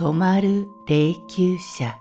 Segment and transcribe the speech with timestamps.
[0.00, 2.00] 止まる霊柩車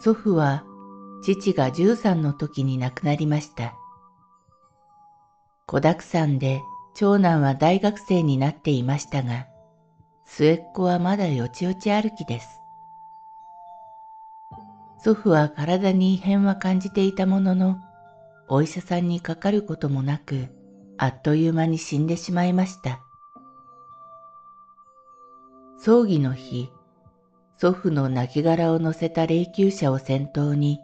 [0.00, 0.64] 祖父は
[1.22, 3.76] 父が13の時に亡くなりました。
[5.68, 6.60] 子沢山で
[6.96, 9.46] 長男は大学生になっていましたが、
[10.24, 12.48] 末っ子はまだよちよち歩きです。
[15.04, 17.78] 祖父は体に異変は感じていたものの、
[18.48, 20.57] お医者さんにかかることもなく、
[20.98, 23.00] あっという間に死んでしまいました。
[25.78, 26.72] 葬儀の日、
[27.56, 30.80] 祖父の亡骸を乗せた霊柩車を先頭に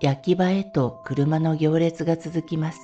[0.00, 2.80] 焼き場へと車の行列が続きます。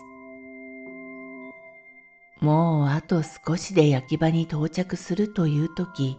[2.41, 6.17] もうあと少しで焼き場に到着するという時、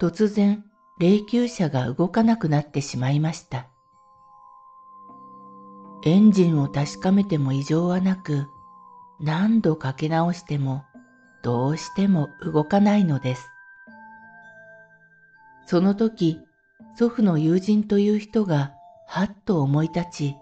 [0.00, 0.64] 突然
[0.98, 3.68] 霊柩車が動かなくなってしまいました。
[6.04, 8.48] エンジンを確かめても異常はなく、
[9.20, 10.84] 何度かけ直しても
[11.42, 13.50] どうしても動かないのです。
[15.66, 16.40] その時、
[16.96, 18.72] 祖父の友人という人が
[19.06, 20.36] はっと思い立ち、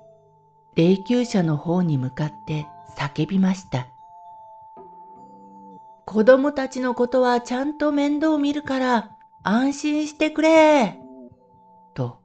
[0.76, 3.88] 霊柩車の方に向かって叫びました。
[6.06, 9.10] 子供たちのことはちゃんと面倒見るから
[9.42, 10.98] 安心してくれ
[11.94, 12.20] と。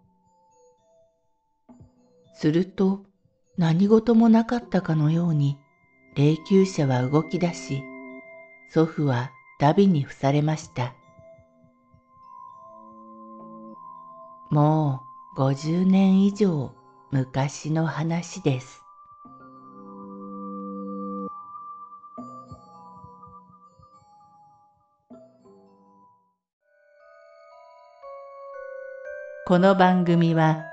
[2.36, 3.04] すると
[3.58, 5.58] 何事もなかったかのように
[6.16, 7.84] 霊柩車は動き出し、
[8.70, 10.94] 祖父はダビに付されました。
[14.52, 15.02] も
[15.36, 16.72] う50年以上
[17.10, 18.84] 昔の話です。
[29.48, 30.73] この番組は